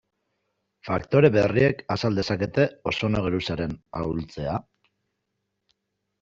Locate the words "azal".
1.97-2.17